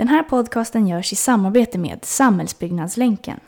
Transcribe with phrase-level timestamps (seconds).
[0.00, 3.40] Den här podcasten görs i samarbete med Samhällsbyggnadslänken.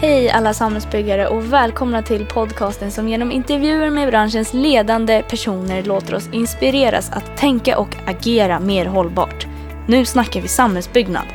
[0.00, 6.14] Hej alla samhällsbyggare och välkomna till podcasten som genom intervjuer med branschens ledande personer låter
[6.14, 9.46] oss inspireras att tänka och agera mer hållbart.
[9.88, 11.26] Nu snackar vi samhällsbyggnad.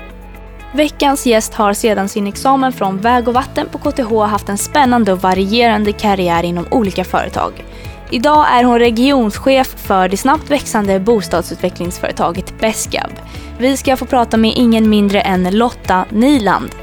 [0.73, 5.13] Veckans gäst har sedan sin examen från väg och vatten på KTH haft en spännande
[5.13, 7.63] och varierande karriär inom olika företag.
[8.11, 13.11] Idag är hon regionschef för det snabbt växande bostadsutvecklingsföretaget Beskab.
[13.59, 16.75] Vi ska få prata med ingen mindre än Lotta Niland.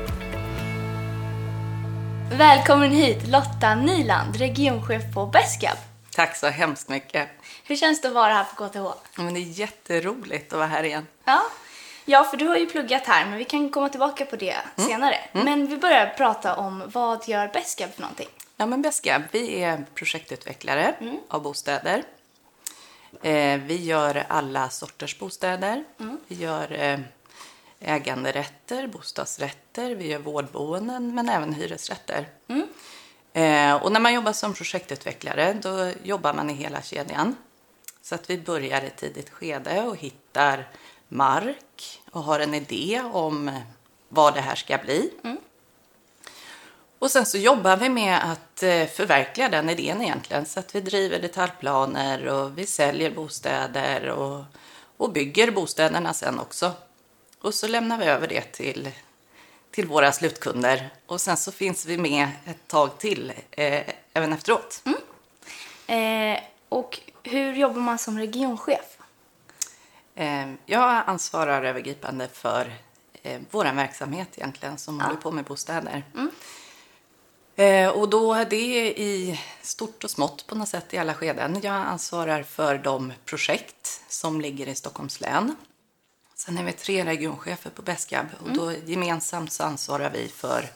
[2.39, 5.77] Välkommen hit Lotta Niland, regionchef på Beskab.
[6.15, 7.29] Tack så hemskt mycket.
[7.65, 8.99] Hur känns det att vara här på KTH?
[9.17, 11.07] Men det är jätteroligt att vara här igen.
[11.25, 11.43] Ja.
[12.05, 15.17] ja, för du har ju pluggat här, men vi kan komma tillbaka på det senare.
[15.33, 18.29] Men vi börjar prata om vad gör Beskab för någonting?
[18.57, 20.95] Ja, men Beskab, vi är projektutvecklare
[21.29, 22.05] av bostäder.
[23.23, 25.85] Eh, vi gör alla sorters bostäder.
[26.29, 27.01] Vi gör eh,
[27.81, 32.29] äganderätter, bostadsrätter, vi gör vårdboenden men även hyresrätter.
[33.33, 37.37] Eh, och när man jobbar som projektutvecklare då jobbar man i hela kedjan.
[38.03, 40.69] Så att vi börjar i ett tidigt skede och hittar
[41.09, 43.51] mark och har en idé om
[44.09, 45.11] vad det här ska bli.
[47.05, 50.47] Och sen så jobbar vi med att eh, förverkliga den idén egentligen.
[50.47, 54.45] Så att vi driver detaljplaner och vi säljer bostäder och,
[54.97, 56.73] och bygger bostäderna sen också.
[57.41, 58.91] Och så lämnar vi över det till,
[59.71, 60.91] till våra slutkunder.
[61.07, 63.83] Och sen så finns vi med ett tag till eh,
[64.13, 64.83] även efteråt.
[65.87, 66.39] Eh,
[66.69, 68.99] och hur jobbar man som regionchef?
[70.15, 72.73] Eh, jag ansvarar övergripande för
[73.23, 76.05] eh, vår verksamhet egentligen som håller på med bostäder.
[77.57, 81.61] Eh, och då är det i stort och smått på något sätt i alla skeden.
[81.63, 85.57] Jag ansvarar för de projekt som ligger i Stockholms län.
[86.35, 90.71] Sen är vi tre regionchefer på Beskab och då gemensamt så ansvarar vi för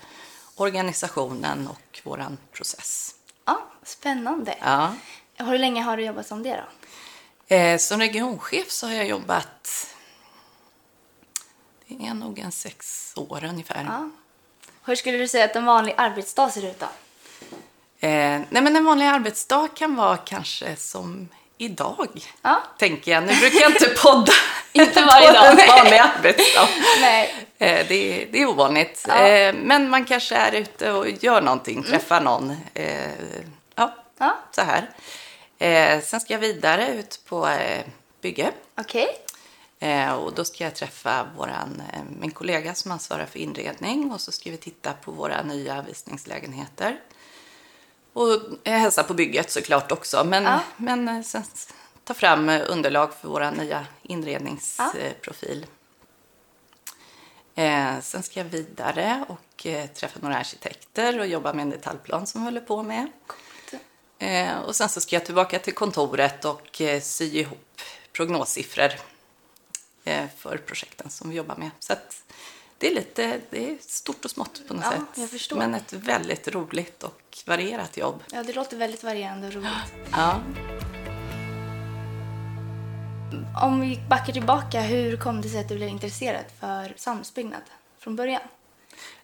[0.56, 3.14] organisationen och våran process.
[3.44, 4.54] Ja, spännande.
[4.60, 4.94] Ja.
[5.36, 6.64] Hur länge har du jobbat som det
[7.48, 7.54] då?
[7.54, 9.88] Eh, som regionchef så har jag jobbat
[11.88, 13.84] det är nog en sex år ungefär.
[13.84, 14.10] Ja.
[14.88, 16.86] Hur skulle du säga att en vanlig arbetsdag ser ut då?
[18.00, 21.28] Eh, nej men en vanlig arbetsdag kan vara kanske som
[21.58, 22.08] idag,
[22.42, 22.62] Ja.
[22.78, 23.22] tänker jag.
[23.22, 24.32] Nu brukar jag inte podda
[24.72, 25.60] Inte varje dag.
[25.60, 26.68] en vanlig arbetsdag.
[27.00, 27.34] Nej.
[27.58, 29.04] Eh, det, är- det är ovanligt.
[29.08, 29.28] Ja.
[29.28, 32.56] Eh, men man kanske är ute och gör någonting, träffar någon.
[32.74, 33.10] Eh,
[33.74, 34.90] ja, Ja, så här.
[35.58, 37.80] Eh, sen ska jag vidare ut på eh,
[38.20, 38.50] bygge.
[38.80, 39.08] okej.
[39.80, 44.20] Eh, och då ska jag träffa våran, eh, min kollega som ansvarar för inredning och
[44.20, 47.00] så ska vi titta på våra nya visningslägenheter.
[48.12, 50.60] Och hälsa på bygget såklart också, men, Ja.
[50.76, 51.42] men eh, sen
[52.04, 55.66] ta fram eh, underlag för vår nya inredningsprofil.
[57.54, 62.26] Eh, sen ska jag vidare och eh, träffa några arkitekter och jobba med en detaljplan
[62.26, 63.06] som vi håller på med.
[64.66, 67.80] Och sen så ska jag tillbaka till kontoret och sy ihop
[68.12, 68.92] prognossiffror
[70.36, 71.70] för projekten som vi jobbar med.
[71.78, 71.94] Så
[72.78, 74.84] det är lite det är stort och smått på något
[75.16, 75.52] Ja, sätt.
[75.56, 78.22] Men ett väldigt roligt och varierat jobb.
[78.32, 79.92] Ja, det låter väldigt varierande och roligt.
[80.12, 80.40] Ja.
[83.62, 87.62] Om vi backar tillbaka, hur kom det sig att du blev intresserad för samhällsbyggnad
[87.98, 88.42] från början?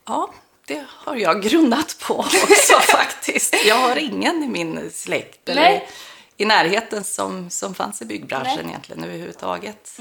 [0.05, 0.35] ja,
[0.67, 3.55] det har jag grundat på också faktiskt.
[3.67, 5.89] Jag har ingen i min släkt eller Nej.
[6.37, 8.69] i närheten som, som fanns i byggbranschen Nej.
[8.69, 9.99] egentligen överhuvudtaget.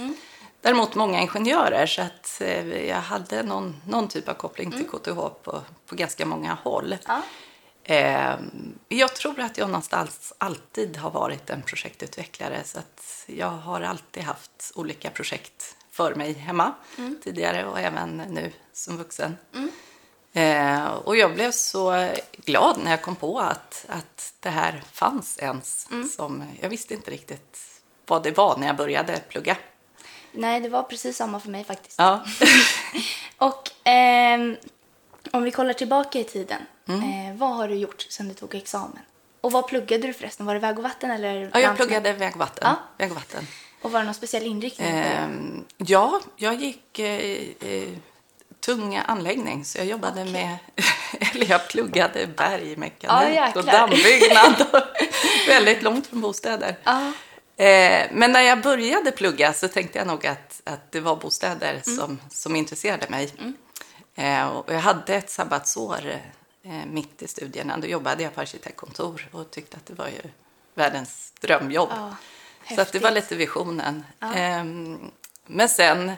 [0.63, 5.15] Däremot många ingenjörer så att eh, jag hade någon, någon typ av koppling till KTH
[5.43, 6.97] på, på ganska många håll.
[7.07, 7.21] Ja.
[7.83, 8.35] Eh,
[8.87, 14.23] jag tror att jag någonstans alltid har varit en projektutvecklare så att jag har alltid
[14.23, 16.73] haft olika projekt för mig hemma
[17.23, 19.37] tidigare och även nu som vuxen.
[20.33, 22.09] Eh, och jag blev så
[22.45, 25.87] glad när jag kom på att, att det här fanns ens.
[26.15, 27.59] Som, jag visste inte riktigt
[28.07, 29.57] vad det var när jag började plugga.
[30.33, 31.95] Nej, det var precis samma för mig faktiskt.
[31.99, 32.23] Ja.
[33.37, 34.57] Och ehm,
[35.31, 37.29] om vi kollar tillbaka i tiden, Mm.
[37.31, 38.99] eh, vad har du gjort sedan du tog examen?
[39.41, 40.45] Och vad pluggade du förresten?
[40.45, 41.49] Var det väg och vatten eller?
[41.53, 42.63] ja, jag pluggade väg och vatten.
[42.67, 42.75] Ja.
[42.97, 43.47] Väg och vatten.
[43.81, 44.87] Och var det någon speciell inriktning?
[44.87, 47.89] Ehm, ja, jag gick eh, eh,
[48.59, 50.33] tung anläggning så jag jobbade Okej.
[50.33, 50.57] med,
[51.33, 53.57] eller jag pluggade bergmekanik jäklar.
[53.63, 54.83] och dammbyggnad.
[55.47, 56.75] Väldigt långt från bostäder.
[56.83, 57.11] Ja.
[57.57, 61.81] Eh, men när jag började plugga så tänkte jag nog att, att det var bostäder
[61.87, 61.97] Mm.
[61.99, 63.29] som, som intresserade mig.
[64.15, 66.19] Eh, och jag hade ett sabbatsår
[66.63, 67.77] eh, mitt i studierna.
[67.77, 70.29] Då jobbade jag på arkitektkontor och tyckte att det var ju
[70.75, 71.89] världens drömjobb.
[71.91, 72.15] Ja,
[72.75, 74.03] så att det var lite visionen.
[74.35, 75.11] Ehm,
[75.45, 76.11] Men sen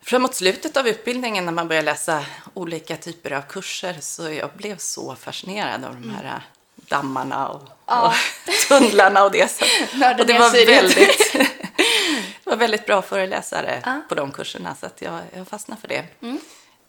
[0.00, 2.24] framåt slutet av utbildningen när man börjar läsa
[2.54, 6.42] olika typer av kurser så jag blev så fascinerad av de här
[6.88, 8.06] dammarna och, Ja.
[8.06, 8.12] och
[8.68, 9.50] tunnlarna och det.
[9.50, 9.64] Så,
[10.20, 11.32] och det var, väldigt,
[12.44, 14.00] det var väldigt bra föreläsare Ja.
[14.08, 16.04] på de kurserna så att jag, jag fastnade för det.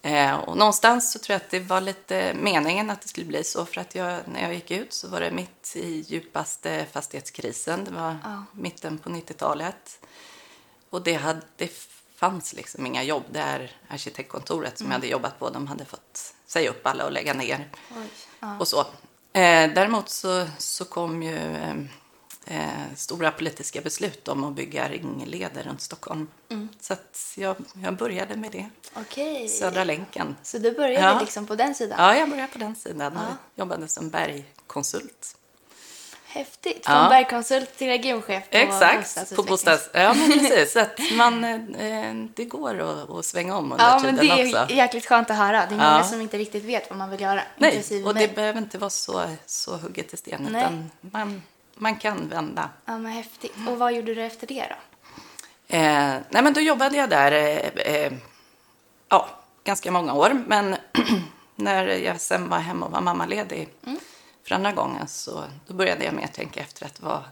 [0.02, 3.44] Eh, och någonstans så tror jag att det var lite meningen att det skulle bli
[3.44, 7.86] så för att jag, när jag gick ut så var det mitt i djupaste fastighetskrisen.
[7.86, 8.44] Det var Ja.
[8.52, 10.00] mitten på 90-talet.
[10.90, 11.72] Och det, hade, det
[12.16, 13.24] fanns liksom inga jobb.
[13.32, 17.12] Det här arkitektkontoret som jag hade jobbat på, de hade fått säga upp alla och
[17.12, 18.08] lägga ner Oj.
[18.40, 18.58] Ja.
[18.60, 18.86] och så.
[19.34, 21.76] Eh, däremot så, så kom ju eh,
[22.46, 26.28] eh, stora politiska beslut om att bygga ringleder runt Stockholm.
[26.80, 29.48] Så att jag, jag började med det, Okej.
[29.50, 30.36] Södra länken.
[30.44, 31.20] Så du började Ja.
[31.22, 31.98] liksom på den sidan?
[32.00, 33.36] Ja, jag började på den sidan och Ja.
[33.62, 35.38] jobbade som bergkonsult.
[36.34, 36.82] Häftigt.
[36.86, 36.92] Ja.
[36.92, 39.90] Från bergkonsult till regionchef på Exakt, på bostads...
[39.94, 40.76] Ja, men precis.
[40.76, 44.64] Att man, eh, det går att, att svänga om under Ja, men tiden det är
[44.64, 44.76] också.
[44.76, 45.52] jäkligt skönt att höra.
[45.66, 46.04] Det är många Ja.
[46.04, 47.42] som inte riktigt vet vad man vill göra.
[47.58, 50.62] Nej, och det behöver inte vara så, så hugget i sten, Nej.
[50.62, 51.42] utan man,
[51.76, 52.70] man kan vända.
[52.86, 53.54] Ja, men häftigt.
[53.70, 54.76] Och vad gjorde du efter det då?
[55.78, 55.82] Eh,
[56.30, 58.14] nej, men då jobbade jag där eh, eh,
[59.10, 59.30] ja,
[59.64, 60.44] ganska många år.
[60.48, 60.76] Men
[61.56, 63.70] när jag sen var hemma och var mammaledig
[64.44, 67.24] för andra gången så då började jag med att tänka efter att vad,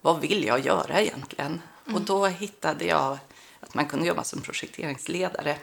[0.00, 1.62] vad vill jag göra egentligen?
[1.94, 3.18] Och då hittade jag
[3.60, 5.58] att man kunde jobba som projekteringsledare.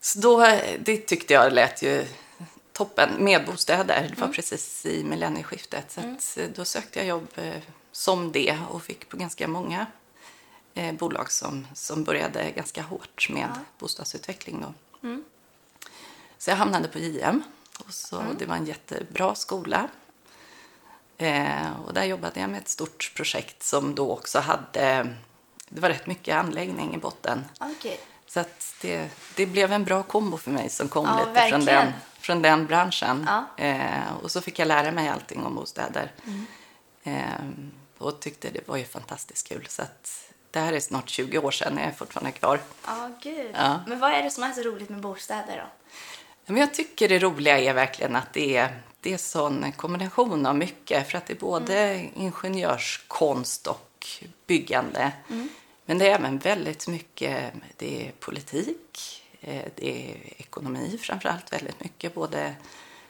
[0.00, 0.46] Så då,
[0.78, 2.06] det tyckte jag lät ju
[2.72, 4.12] toppen med bostäder.
[4.14, 5.90] Det var precis i millennieskiftet.
[5.90, 7.62] Så att, eh, då sökte jag jobb eh,
[7.92, 9.86] som det och fick på ganska många
[10.74, 13.48] eh, bolag som, som började ganska hårt med
[13.78, 14.60] bostadsutveckling.
[14.60, 14.74] Då.
[16.38, 17.42] Så jag hamnade på JM.
[17.78, 19.88] Och så, Det var en jättebra skola.
[21.18, 25.14] Eh, och där jobbade jag med ett stort projekt som då också hade...
[25.68, 27.44] Det var rätt mycket anläggning i botten.
[27.60, 28.00] Okej.
[28.26, 28.44] Så
[28.80, 32.42] det, det blev en bra kombo för mig som kom Ja, lite från den, från
[32.42, 33.28] den branschen.
[33.28, 33.64] Ja.
[33.64, 36.12] Eh, och så fick jag lära mig allting om bostäder.
[36.24, 36.46] Mm.
[37.02, 37.68] Eh,
[37.98, 39.66] och tyckte det var ju fantastiskt kul.
[39.68, 42.60] Så att det här är snart 20 år sedan, jag är fortfarande kvar.
[42.86, 43.50] Ja, gud.
[43.54, 43.80] Ja.
[43.86, 45.88] Men vad är det som är så roligt med bostäder då?
[46.46, 50.56] Men jag tycker det roliga är verkligen att det är, det är sån kombination av
[50.56, 51.10] mycket.
[51.10, 52.10] För att det är både Mm.
[52.16, 54.06] ingenjörskonst och
[54.46, 55.12] byggande.
[55.30, 55.48] Mm.
[55.86, 61.52] Men det är även väldigt mycket det är politik, eh, det är ekonomi framför allt
[61.52, 62.14] väldigt mycket.
[62.14, 62.54] Både,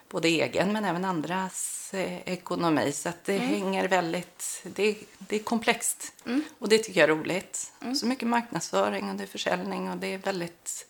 [0.09, 2.93] både egen men även andras eh, ekonomi.
[2.93, 3.41] Så att Mm.
[3.41, 6.13] det hänger väldigt, det är, det är komplext.
[6.59, 7.73] Och det tycker jag är roligt.
[7.83, 7.95] Mm.
[7.95, 10.87] Så mycket marknadsföring och det är försäljning och det är väldigt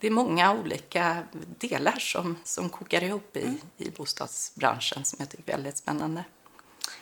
[0.00, 1.16] det är många olika
[1.58, 3.58] delar som, som kokar ihop i, Mm.
[3.78, 6.24] i bostadsbranschen som jag tycker är väldigt spännande.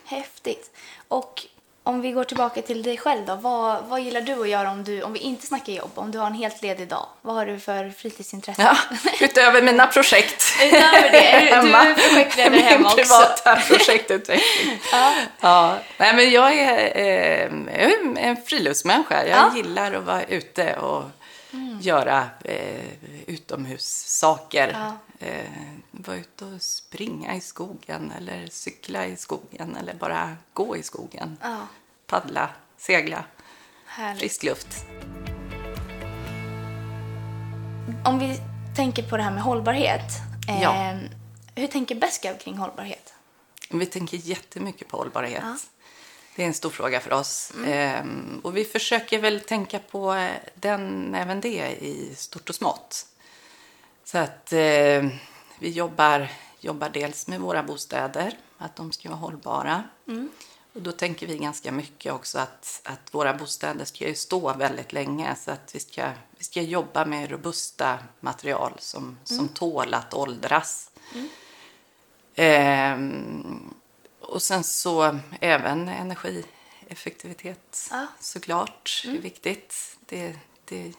[0.05, 0.71] Häftigt.
[1.09, 1.43] Och
[1.83, 3.35] om vi går tillbaka till dig själv då.
[3.37, 5.91] Vad, vad gillar du att göra om, du, om vi inte snackar jobb?
[5.95, 7.07] Om du har en helt ledig dag.
[7.23, 8.63] Vad har du för fritidsintresse?
[8.63, 8.77] Ja,
[9.21, 10.45] utöver mina projekt.
[10.63, 12.97] Utöver det, är du- du är projektledare Min hemma också.
[12.97, 14.81] privata projektutveckling.
[14.93, 15.13] Ja.
[15.41, 19.27] Ja, nej, men jag är, eh, jag är en friluftsmänniska.
[19.27, 19.57] Jag Ja.
[19.57, 21.05] Gillar att vara ute och
[21.81, 22.85] göra eh,
[23.27, 24.69] utomhussaker.
[24.73, 25.27] Ja.
[25.27, 25.45] Eh,
[25.91, 31.37] vara ute och springa i skogen eller cykla i skogen eller bara gå i skogen.
[31.43, 31.57] Ja,
[32.07, 33.25] Paddla, segla,
[33.87, 34.21] härligt.
[34.21, 34.85] frisk luft.
[38.05, 38.41] Om vi
[38.77, 40.13] tänker på det här med hållbarhet.
[40.49, 40.95] Eh, Ja.
[41.57, 43.15] Hur tänker Beskow kring hållbarhet?
[43.71, 45.43] Vi tänker jättemycket på hållbarhet.
[46.37, 47.53] Det är en stor fråga för oss.
[47.67, 53.07] Ehm, och vi försöker väl tänka på eh, den, även det i stort och smått.
[54.05, 55.05] Så att eh,
[55.59, 56.29] vi jobbar,
[56.61, 59.83] jobbar dels med våra bostäder, att de ska vara hållbara.
[60.73, 64.93] Och då tänker vi ganska mycket också att, att våra bostäder ska ju stå väldigt
[64.93, 65.35] länge.
[65.37, 70.91] Så att vi ska, vi ska jobba med robusta material som, som tål att åldras.
[72.35, 73.75] Ehm,
[74.25, 78.07] och sen så även energieffektivitet Ja.
[78.21, 79.97] såklart är viktigt.
[80.07, 80.93] Det, det,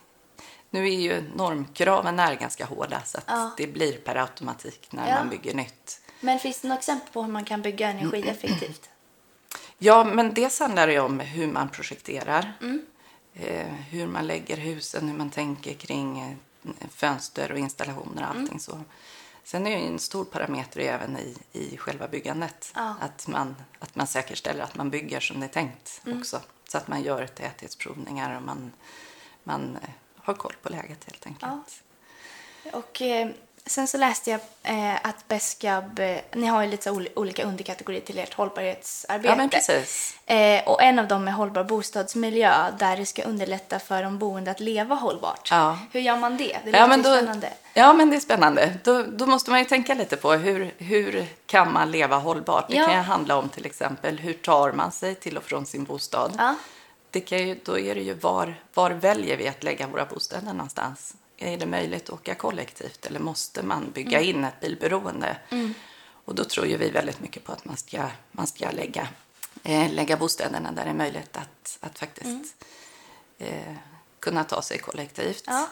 [0.69, 3.51] nu är ju normkraven är ganska hårda så att Ja.
[3.57, 5.15] det blir per automatik när Ja.
[5.15, 6.01] man bygger nytt.
[6.19, 8.89] Men finns det några exempel på hur man kan bygga energieffektivt?
[9.77, 12.53] Ja, men dels handlar det om hur man projekterar.
[12.61, 12.85] Mm.
[13.33, 16.35] Eh, hur man lägger husen, hur man tänker kring eh,
[16.89, 18.41] fönster och installationer och Mm.
[18.43, 18.79] allting så.
[19.45, 22.71] Sen är det ju en stor parameter även i, i själva byggandet.
[22.75, 22.95] Ja.
[23.01, 26.19] Att, man, att man säkerställer att man bygger som det är tänkt Mm.
[26.19, 26.41] också.
[26.67, 28.71] Så att man gör täthetsprovningar och man,
[29.43, 31.83] man eh, har koll på läget helt enkelt.
[32.73, 33.29] Och eh,
[33.67, 38.01] sen så läste jag eh, att Beskab, eh, ni har ju lite ol- olika underkategorier
[38.01, 39.29] till ert hållbarhetsarbete.
[39.29, 40.15] Ja, men precis.
[40.25, 44.51] Eh, och en av dem är hållbar bostadsmiljö där det ska underlätta för de boende
[44.51, 45.47] att leva hållbart.
[45.51, 45.79] Ja.
[45.91, 46.57] Hur gör man det?
[46.63, 47.49] Det låter Ja men, då, spännande.
[47.73, 48.73] ja, men det är spännande.
[48.83, 52.67] Då, då måste man ju tänka lite på hur, hur kan man leva hållbart?
[52.69, 52.85] Det Ja.
[52.85, 56.35] kan ju handla om till exempel hur tar man sig till och från sin bostad?
[56.37, 56.55] Ja.
[57.11, 60.53] Det kan ju, då är det ju var, var väljer vi att lägga våra bostäder
[60.53, 61.13] någonstans?
[61.37, 64.29] Är det möjligt att åka kollektivt eller måste man bygga Mm.
[64.35, 65.37] in ett bilberoende?
[66.25, 69.07] Och då tror ju vi väldigt mycket på att man ska, man ska lägga,
[69.63, 72.65] eh, lägga bostäderna där det är möjligt att, att faktiskt
[73.37, 73.73] eh,
[74.19, 75.47] kunna ta sig kollektivt.
[75.47, 75.59] Mm.
[75.59, 75.67] Ja.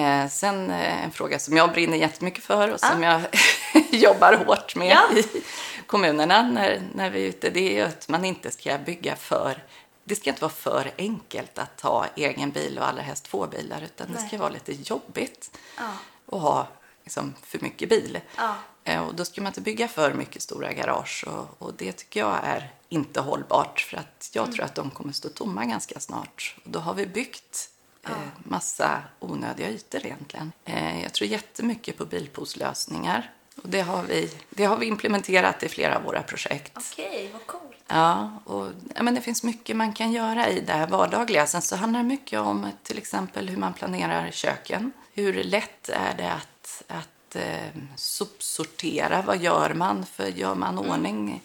[0.00, 3.20] Eh, sen eh, en fråga som jag brinner jättemycket för och som jag
[3.90, 5.18] jobbar hårt med Ja.
[5.18, 5.42] i
[5.86, 9.62] kommunerna när, när vi är ute, det är ju att man inte ska bygga för...
[10.04, 13.82] Det ska inte vara för enkelt att ha egen bil och allra helst två bilar
[13.82, 14.28] utan det Nej.
[14.28, 15.92] ska vara lite jobbigt Ja.
[16.36, 16.68] att ha
[17.04, 18.20] liksom, för mycket bil.
[18.36, 18.54] Ja.
[18.84, 22.20] Eh, Och då ska man inte bygga för mycket stora garage och, och det tycker
[22.20, 24.54] jag är inte hållbart för att jag Mm.
[24.56, 26.56] tror att de kommer stå tomma ganska snart.
[26.64, 27.68] Och då har vi byggt
[28.04, 30.52] eh, massa onödiga ytor egentligen.
[30.64, 33.32] Eh, jag tror jättemycket på bilpooslösningar
[33.62, 36.72] och det har, vi, det har vi implementerat i flera av våra projekt.
[36.76, 37.61] Okej, vad coolt.
[37.92, 41.46] Ja, och ja, men det finns mycket man kan göra i det här vardagliga.
[41.46, 44.92] Sen så handlar det mycket om till exempel hur man planerar köken.
[45.12, 49.22] Hur lätt är det att, att eh, sopsortera?
[49.22, 50.06] Vad gör man?
[50.06, 51.42] För gör man ordning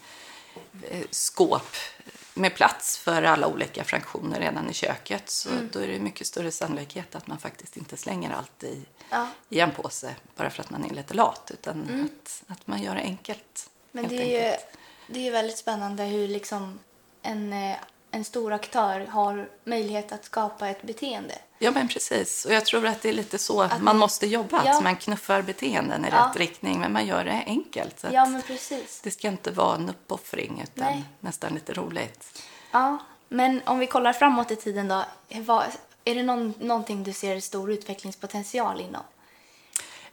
[0.89, 1.75] eh, skåp
[2.33, 6.51] med plats för alla olika fraktioner redan i köket så då är det mycket större
[6.51, 9.27] sannolikhet att man faktiskt inte slänger allt i, Ja.
[9.49, 12.95] i en påse bara för att man är lite lat utan att, att man gör
[12.95, 13.69] det enkelt.
[13.91, 14.77] Men det är, ju, enkelt.
[15.07, 16.79] Det är ju väldigt spännande hur liksom
[17.21, 17.75] en, eh,
[18.11, 21.35] en stor aktör har möjlighet att skapa ett beteende.
[21.59, 22.45] Ja, men precis.
[22.45, 24.61] Och jag tror att det är lite så Att man måste jobba.
[24.65, 24.77] Ja.
[24.77, 26.27] Att man knuffar beteenden i Ja.
[26.29, 27.99] rätt riktning, men man gör det enkelt.
[27.99, 29.01] Så Ja, men precis.
[29.03, 31.03] Det ska inte vara en uppoffring, utan Nej.
[31.19, 32.41] nästan lite roligt.
[32.71, 32.97] Ja,
[33.29, 35.03] men om vi kollar framåt i tiden då.
[35.29, 35.65] Vad,
[36.03, 39.03] är det någon, någonting du ser stor utvecklingspotential inom?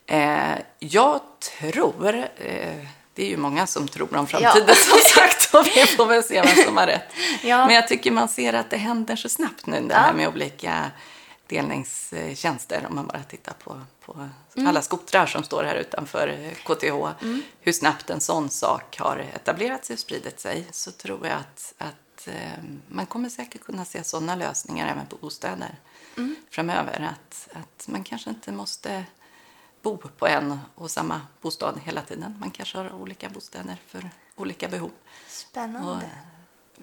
[0.07, 2.29] Eh, jag tror...
[2.37, 6.23] Eh, det är ju många som tror om framtiden som sagt och vi får väl
[6.23, 7.13] se vem som har rätt.
[7.43, 7.67] Ja.
[7.67, 9.99] Men jag tycker man ser att det händer så snabbt nu det Ja.
[9.99, 10.91] här med olika
[11.47, 17.25] delningstjänster om man bara tittar på, på alla skotrar som står här utanför KTH.
[17.61, 21.75] Hur snabbt en sån sak har etablerat sig och spridit sig så tror jag att,
[21.79, 25.75] att eh, man kommer säkert kunna se sådana lösningar även på bostäder
[26.51, 27.11] framöver.
[27.13, 29.05] Att, att man kanske inte måste
[29.85, 32.37] bo på en och samma bostad hela tiden.
[32.41, 34.91] Man kanske har olika bostäder för olika behov.
[34.91, 36.11] Och Spännande.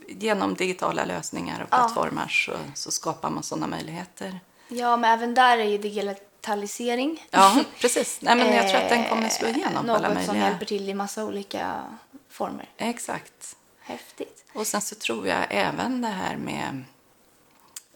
[0.07, 1.77] genom digitala lösningar och Ja.
[1.77, 4.39] plattformar så, så skapar man sådana möjligheter.
[4.67, 8.21] Ja, men även där är ju digitalisering Ja, precis.
[8.21, 10.49] Nej, men jag tror att den kommer slå eh, igenom något alla som möjliga...
[10.49, 11.83] hjälper till i massa olika
[12.29, 12.69] former.
[12.77, 13.55] Exakt.
[13.79, 14.45] Häftigt.
[14.53, 16.83] Och sen så tror jag även det här med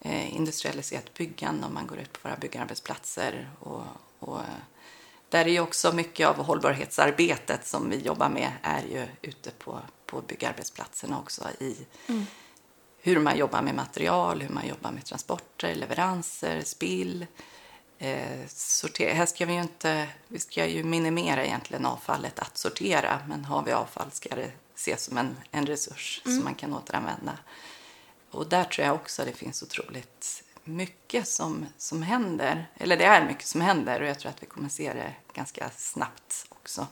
[0.02, 3.50] eh, industrialiserat byggande om man går ut på våra byggarbetsplatser.
[3.60, 3.84] Och,
[4.20, 4.42] och,
[5.36, 9.82] där är ju också mycket av hållbarhetsarbetet som vi jobbar med är ju ute på,
[10.06, 11.78] på byggarbetsplatserna också i
[13.02, 17.26] hur man jobbar med material, hur man jobbar med transporter, leveranser, spill.
[17.98, 19.14] Eh, sortera.
[19.14, 23.64] Här ska vi ju inte, vi ska ju minimera egentligen avfallet att sortera, men har
[23.64, 27.38] vi avfall ska det ses som en, en resurs som man kan återanvända.
[28.32, 32.70] Och där tror jag också det finns otroligt mycket som, som händer.
[32.78, 35.70] Eller det är mycket som händer och jag tror att vi kommer se det ganska
[35.70, 36.88] snabbt också.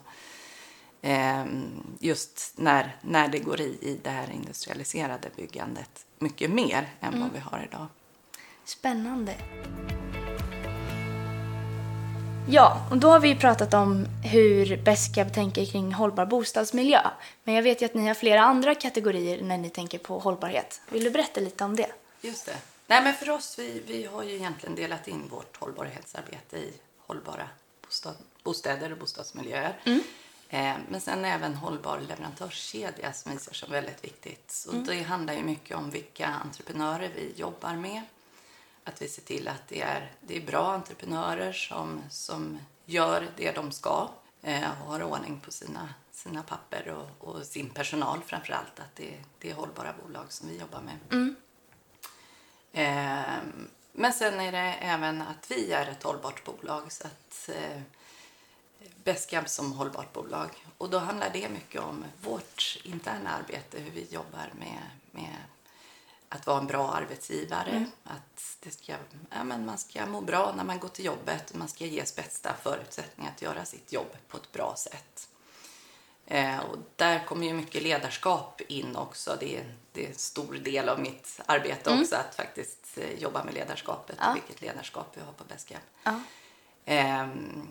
[1.01, 7.21] Ehm, just när, när det går i, i det här industrialiserade byggandet mycket mer än
[7.21, 7.87] vad vi har idag.
[8.65, 9.35] Spännande.
[12.49, 17.01] Ja, och då har vi pratat om hur Beskab tänker kring hållbar bostadsmiljö.
[17.43, 20.81] Men jag vet ju att ni har flera andra kategorier när ni tänker på hållbarhet.
[20.89, 21.91] Vill du berätta lite om det?
[22.21, 22.55] Just det.
[22.93, 27.49] Nej, men för oss, vi, vi har ju egentligen delat in vårt hållbarhetsarbete i hållbara
[27.81, 29.79] bostad, bostäder och bostadsmiljöer.
[30.49, 34.51] Eh, men sen även hållbar leverantörskedja som vi ser som väldigt viktigt.
[34.51, 38.01] Så det handlar ju mycket om vilka entreprenörer vi jobbar med.
[38.83, 43.51] Att vi ser till att det är, det är bra entreprenörer som, som gör det
[43.51, 44.09] de ska
[44.41, 48.79] eh, och har ordning på sina, sina papper och, och sin personal framför allt.
[48.79, 50.97] Att det, det är hållbara bolag som vi jobbar med.
[52.73, 53.37] Eh,
[53.91, 56.91] men sen är det även att vi är ett hållbart bolag.
[56.91, 57.81] Så att eh,
[59.03, 60.49] Beskab som hållbart bolag.
[60.77, 65.35] Och då handlar det mycket om vårt interna arbete, hur vi jobbar med, med
[66.29, 67.69] att vara en bra arbetsgivare.
[67.69, 67.91] Mm.
[68.03, 68.95] Att det ska,
[69.29, 71.53] ja, men man ska må bra när man går till jobbet.
[71.53, 75.29] Man ska ges bästa förutsättningar att göra sitt jobb på ett bra sätt.
[76.27, 79.37] Eh, och där kommer ju mycket ledarskap in också.
[79.39, 83.43] Det är, det är en stor del av mitt arbete också att faktiskt eh, jobba
[83.43, 84.25] med ledarskapet Mm.
[84.25, 84.29] Ja.
[84.29, 85.79] och vilket ledarskap vi har på Beskab.
[86.03, 86.19] Ja.
[86.85, 87.67] Ehm,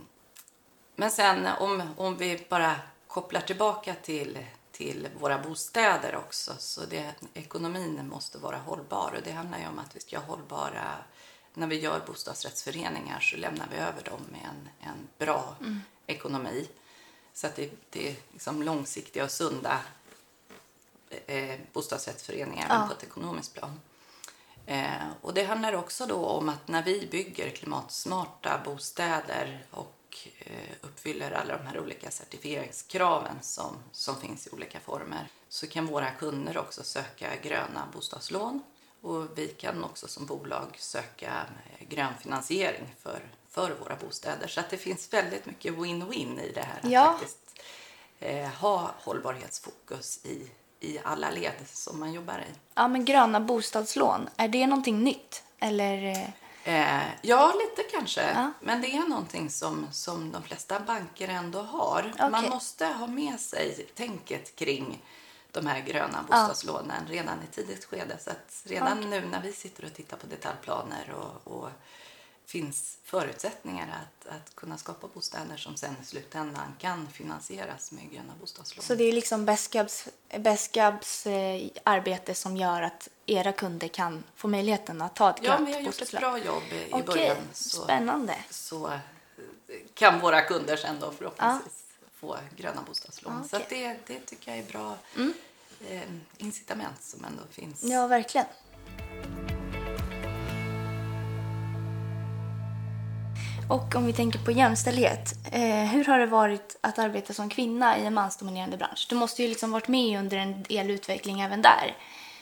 [0.97, 2.75] men sen om, om vi bara
[3.06, 4.38] kopplar tillbaka till,
[4.73, 9.78] till våra bostäder också så det, ekonomin måste vara hållbar och det handlar ju om
[9.78, 10.85] att vi ska ha hållbara
[11.54, 15.56] när vi gör bostadsrättsföreningar så lämnar vi över dem med en, en bra
[16.06, 16.68] ekonomi
[17.34, 19.80] så att det, det är liksom långsiktiga och sunda
[21.26, 22.78] eh, bostadsrättsföreningar Ja.
[22.78, 23.80] men på ett ekonomiskt plan.
[24.66, 30.72] Eh, och det handlar också då om att när vi bygger klimatsmarta bostäder och eh,
[30.80, 36.10] uppfyller alla de här olika certifieringskraven som, som finns i olika former så kan våra
[36.10, 38.62] kunder också söka gröna bostadslån
[39.00, 41.46] och vi kan också som bolag söka
[41.78, 43.22] eh, grön finansiering för,
[43.52, 44.49] för våra bostäder.
[44.49, 46.78] Så att det finns väldigt mycket win-win i det här.
[46.82, 47.12] Att Ja.
[47.12, 47.38] faktiskt
[48.21, 52.54] eh, ha hållbarhetsfokus i, i alla led som man jobbar i.
[52.75, 55.42] ja, men gröna bostadslån, är det någonting nytt?
[55.59, 56.02] Eller?
[56.04, 56.28] eh,
[56.64, 58.30] Eh, ja, lite kanske.
[58.35, 58.52] Ja.
[58.61, 62.12] Men det är någonting som, som de flesta banker ändå har.
[62.14, 62.30] Okej.
[62.30, 65.02] Man måste ha med sig tänket kring
[65.50, 68.16] de här gröna bostadslånen redan i tidigt skede.
[68.21, 69.11] Så att redan Okej.
[69.11, 71.68] nu när vi sitter och tittar på detaljplaner och, och
[72.46, 78.32] finns förutsättningar att, att kunna skapa bostäder som sen i slutändan kan finansieras med gröna
[78.40, 78.84] bostadslån.
[78.84, 79.44] Så det är liksom
[80.38, 85.49] Beskabs eh, arbete som gör att era kunder kan få möjligheten att ta ett ja,
[85.56, 86.20] grönt vi har gjort ett bostadslån?
[86.20, 87.37] bra jobb i Okej, början.
[87.52, 88.37] Så, spännande.
[88.50, 88.99] så eh,
[89.94, 91.82] kan våra kunder sen då förhoppningsvis
[92.14, 93.49] få gröna bostadslån.
[93.52, 94.96] Ja, Så det, det tycker jag är bra
[95.88, 96.02] eh,
[96.38, 97.82] incitament som ändå finns.
[97.82, 98.46] Ja, verkligen.
[103.72, 107.98] Och om vi tänker på jämställdhet, eh, hur har det varit att arbeta som kvinna
[107.98, 109.06] i en mansdominerande bransch?
[109.08, 111.96] Du måste ju liksom varit med under en del utveckling även där.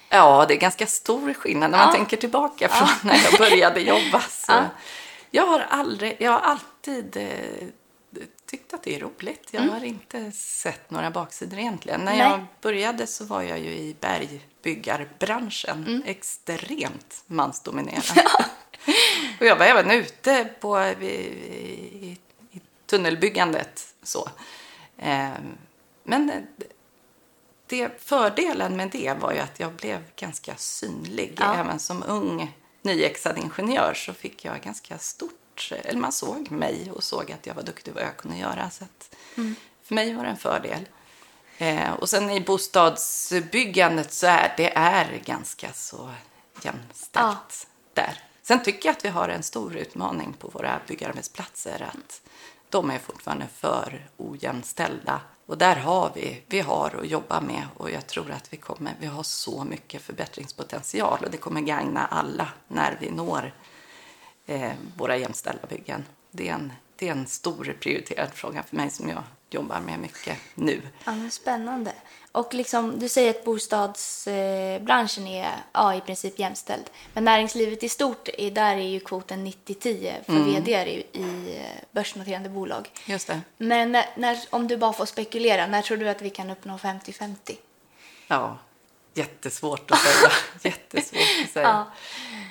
[0.08, 4.22] Ja, det är ganska stor skillnad när man tänker tillbaka från när jag började jobba.
[4.48, 4.64] Ja.
[5.30, 7.68] Jag har aldrig, jag har alltid eh,
[8.50, 9.48] tyckt att det är roligt.
[9.50, 12.00] Jag har inte sett några baksidor egentligen.
[12.00, 12.28] När Mm.
[12.28, 12.38] Nej.
[12.38, 15.84] jag började så var jag ju i bergbyggarbranschen.
[15.88, 16.02] Mm.
[16.06, 18.04] Extremt mansdominerad.
[19.40, 22.18] Och jag var även ute på, i, i,
[22.50, 23.94] i tunnelbyggandet.
[24.02, 24.28] Så.
[24.98, 25.30] Eh,
[26.02, 26.46] men
[27.66, 31.34] det, fördelen med det var ju att jag blev ganska synlig.
[31.38, 31.54] Ja.
[31.54, 35.72] Även som ung nyexad ingenjör så fick jag ganska stort...
[35.84, 38.70] Eller man såg mig och såg att jag var duktig vad jag kunde göra.
[38.70, 39.16] Så att
[39.82, 40.88] För mig var det en fördel.
[41.58, 46.10] Eh, och sen i bostadsbyggandet så är det är ganska så
[46.62, 48.29] jämställt där.
[48.50, 51.90] Sen tycker jag att vi har en stor utmaning på våra byggarbetsplatser.
[51.94, 52.22] Att
[52.68, 55.20] de är fortfarande för ojämställda.
[55.46, 58.94] Och där har vi, vi har att jobba med och jag tror att vi kommer,
[59.00, 63.54] vi har så mycket förbättringspotential och det kommer gagna alla när vi når
[64.46, 66.04] eh, våra jämställda byggen.
[66.30, 69.22] Det är, en, det är en stor prioriterad fråga för mig som jag
[69.54, 70.82] jobbar med mycket nu.
[71.04, 71.92] Ja, men spännande.
[72.32, 76.90] Och liksom, du säger att bostadsbranschen är ja, i princip jämställd.
[77.12, 81.06] Men näringslivet i stort, är, där är ju kvoten 90-10 för vd i,
[81.56, 82.90] eh, börsnoterande bolag.
[83.06, 83.40] Just det.
[83.56, 86.76] Men när, när, om du bara får spekulera, när tror du att vi kan uppnå
[86.76, 87.56] 50-50?
[88.26, 88.58] Ja,
[89.14, 90.30] jättesvårt att säga.
[90.62, 91.86] jättesvårt att säga.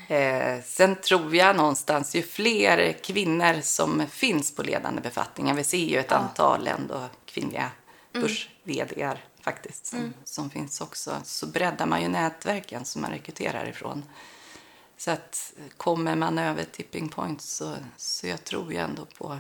[0.08, 5.78] Eh, sen tror jag någonstans, ju fler kvinnor som finns på ledande befattningar, vi ser
[5.78, 7.72] ju ett antal ändå kvinnliga
[8.14, 8.50] börs
[9.42, 14.04] faktiskt som, som finns också, så breddar man ju nätverken som man rekryterar ifrån.
[14.98, 19.40] Så att kommer man över tipping point så, så jag tror ju ändå på,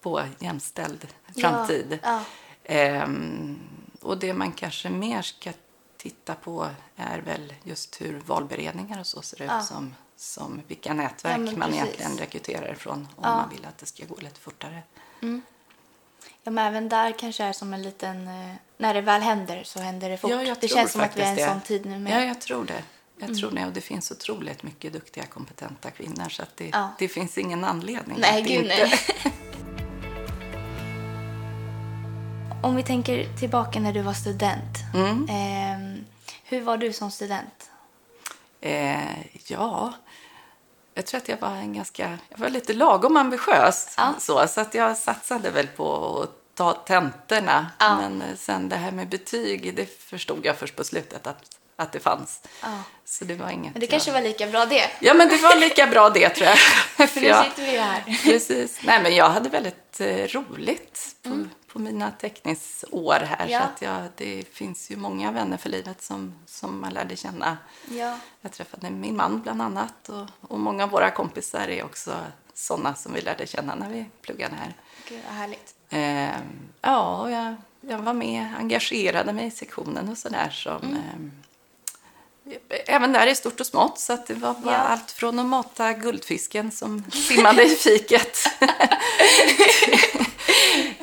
[0.00, 1.98] på jämställd framtid.
[2.02, 2.24] Ja,
[2.64, 3.58] Ehm,
[4.00, 5.52] och det man kanske mer ska
[6.02, 9.60] titta på är väl just hur valberedningar och så ser ut Ja.
[9.62, 13.36] som, som vilka nätverk Ja, man egentligen rekryterar ifrån om Ja.
[13.36, 14.82] man vill att det ska gå lite fortare.
[16.42, 18.28] ja, men även där kanske är som en liten...
[18.28, 20.30] eh, När det väl händer så händer det fort.
[20.30, 22.12] Ja, jag det känns som att vi är i en sån tid nu med.
[22.22, 22.82] Ja, jag tror det.
[23.16, 23.66] Jag tror det.
[23.66, 26.28] Och det finns otroligt mycket duktiga, kompetenta kvinnor.
[26.28, 28.76] Så att det, det finns ingen anledning Nej, att gud inte...
[29.24, 29.32] nej.
[32.62, 34.78] Om vi tänker tillbaka när du var student.
[34.94, 35.26] Mm.
[35.30, 35.89] ehm,
[36.50, 37.70] hur var du som student?
[38.60, 39.92] Eh, ja,
[40.94, 43.94] jag tror att jag var en ganska, jag var lite lagom ambitiös.
[43.96, 44.14] Ja.
[44.18, 47.70] Så, så att jag satsade väl på att ta tentorna.
[47.78, 47.96] Ja.
[47.96, 51.44] Men eh, sen det här med betyg, det förstod jag först på slutet att,
[51.76, 52.40] att det fanns.
[52.62, 52.68] Ja.
[53.04, 54.90] Så det var inget Men det jag- kanske var lika bra det.
[55.00, 56.58] Ja, men det var lika bra det tror jag.
[57.08, 58.18] För nu sitter vi här.
[58.24, 58.80] Precis.
[58.84, 63.48] Nej, men jag hade väldigt eh, roligt på, på mina teckningsår här.
[63.48, 63.58] Ja.
[63.60, 67.58] Så att jag, det finns ju många vänner för livet som, som man lärde känna.
[67.90, 68.18] Ja.
[68.40, 72.16] Jag träffade min man bland annat och, och många av våra kompisar är också
[72.54, 74.74] sådana som vi lärde känna när vi pluggade här.
[75.08, 75.74] Gud, vad härligt.
[75.90, 76.40] Eh,
[76.80, 80.96] ja, jag, jag var med, engagerade mig i sektionen och sådär som Mm.
[82.68, 84.70] eh, Även där i stort och smått, så att det var Ja.
[84.72, 88.38] allt från att mata guldfisken som simmade i fiket.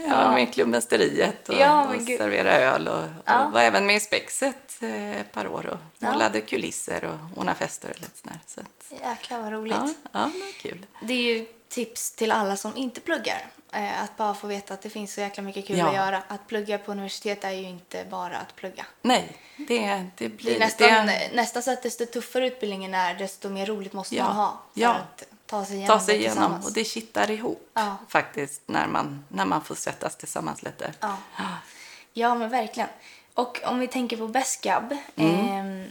[0.10, 2.18] ja, med klubbmästeriet och, Ja, och gud.
[2.20, 2.88] servera öl.
[2.88, 3.46] Och, Ja.
[3.46, 7.58] och var även med i Spexet eh, ett par år och målade kulisser och ordnade
[7.58, 8.40] fester och lite sådär.
[8.48, 9.76] Så att, Jäklar vad roligt.
[9.80, 10.86] ja, ja, det var kul.
[11.02, 13.46] Det är ju tips till alla som inte pluggar.
[13.74, 16.22] Eh, att bara få veta att det finns så jäkla mycket kul att göra.
[16.28, 18.86] Att plugga på universitet är ju inte bara att plugga.
[19.02, 20.50] Nej, det, det blir...
[20.52, 24.16] Det är nästan, det- nästan så att desto tuffare utbildningen är, desto mer roligt måste
[24.24, 24.62] man ha.
[24.74, 24.90] Ja.
[24.94, 26.66] att ta sig igenom ta sig det igenom tillsammans.
[26.66, 27.98] och det kittar ihop Ja.
[28.10, 30.94] faktiskt när man, när man får svettas tillsammans lite.
[31.00, 31.18] Ja.
[32.14, 32.90] ja, men verkligen.
[33.34, 34.98] Och om vi tänker på Beskab.
[35.16, 35.36] Mm.
[35.50, 35.90] ehm,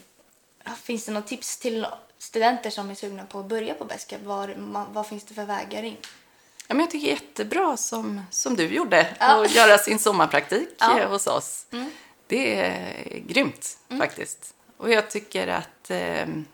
[0.82, 1.86] finns det något tips till
[2.18, 4.22] studenter som är sugna på att börja på Beskab?
[4.26, 5.96] Ma- vad finns det för vägar in?
[6.68, 9.44] Ja, men jag tycker jättebra som, som du gjorde, Ja.
[9.44, 10.90] att göra sin sommarpraktik Ja.
[10.90, 11.02] Mm.
[11.02, 11.66] eh, hos oss.
[12.26, 14.54] Det är grymt faktiskt.
[14.76, 16.44] Och jag tycker att ehm,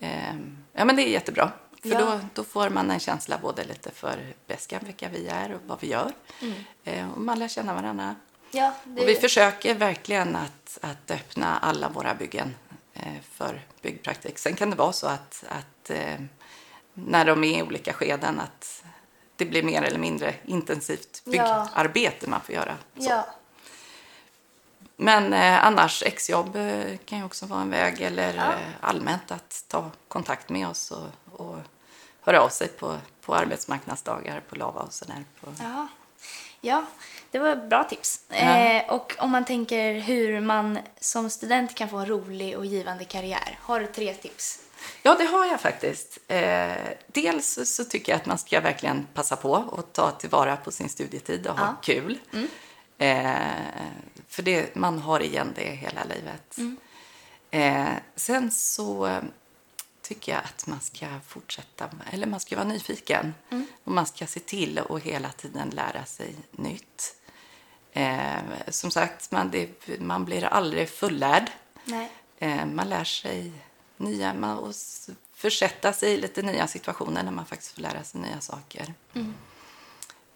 [0.00, 1.52] ehm, ja, men det är jättebra.
[1.82, 1.98] För Ja.
[2.00, 5.80] då, då får man en känsla både lite för Beskab, vilka vi är och vad
[5.80, 6.12] vi gör.
[6.84, 8.14] Eh, och man lär känna varandra.
[8.50, 12.54] Ja, det, Och vi försöker verkligen att, att öppna alla våra byggen
[12.94, 14.38] eh, för byggpraktik.
[14.38, 16.14] Sen kan det vara så att, att eh,
[16.94, 18.84] när de är i olika skeden att
[19.36, 21.30] det blir mer eller mindre intensivt Ja.
[21.32, 22.76] byggarbete man får göra.
[22.94, 23.26] Ja,
[24.96, 28.52] Men eh, annars, exjobb eh, kan ju också vara en väg eller Ja.
[28.52, 31.06] eh, allmänt att ta kontakt med oss och,
[31.40, 31.58] och
[32.20, 35.24] höra av sig på, på arbetsmarknadsdagar på Lava och sådär.
[35.40, 35.88] På, ja.
[36.60, 36.84] ja,
[37.30, 38.20] det var bra tips.
[38.28, 38.36] Ja.
[38.36, 43.04] Eh, och om man tänker hur man som student kan få en rolig och givande
[43.04, 43.58] karriär.
[43.62, 44.60] Har du tre tips?
[45.02, 46.18] Ja, det har jag faktiskt.
[46.28, 46.72] Eh,
[47.06, 50.88] dels så- tycker jag att man ska verkligen passa på och ta tillvara på sin
[50.88, 51.76] studietid och ha Ja.
[51.82, 52.18] kul.
[52.98, 53.36] Eh,
[54.28, 56.58] för det, man har igen det hela livet.
[57.50, 59.18] Eh, sen så
[60.14, 63.34] tycker jag att man ska fortsätta, eller man ska vara nyfiken.
[63.84, 67.16] Och man ska se till att hela tiden lära sig nytt.
[67.92, 71.50] Eh, som sagt, man, det, man blir aldrig fullärd.
[71.84, 72.10] Nej.
[72.38, 73.52] Eh, man lär sig
[73.96, 74.74] nya, man, och
[75.34, 78.94] försätta sig i lite nya situationer när man faktiskt får lära sig nya saker.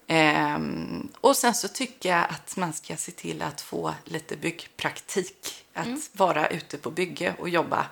[0.06, 5.64] Ehm, och sen så tycker jag att man ska se till att få lite byggpraktik.
[5.72, 7.86] Att vara ute på bygge och jobba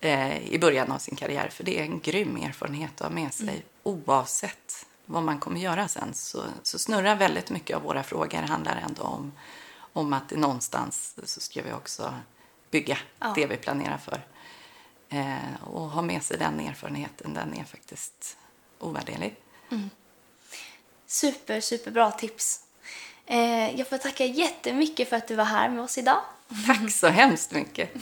[0.00, 1.48] eh, i början av sin karriär.
[1.48, 5.88] För det är en grym erfarenhet att ha med sig oavsett vad man kommer göra
[5.88, 6.14] sen.
[6.14, 9.32] Så, så snurrar väldigt mycket av våra frågor handlar ändå om,
[9.92, 12.14] om att någonstans så ska vi också
[12.70, 13.32] bygga Ja.
[13.36, 14.26] det vi planerar för.
[15.08, 18.36] Eh, och ha med sig den erfarenheten, den är faktiskt
[18.78, 19.36] ovärderlig.
[21.06, 22.60] Super, superbra tips.
[23.26, 26.20] Eh, jag får tacka jättemycket för att du var här med oss idag.
[26.66, 27.90] Tack så hemskt mycket!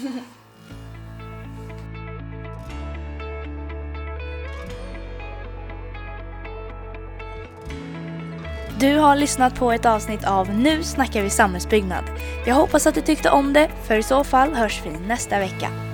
[8.80, 12.04] Du har lyssnat på ett avsnitt av Nu snackar vi samhällsbyggnad.
[12.46, 15.85] Jag hoppas att du tyckte om det, för i så fall hörs vi nästa vecka.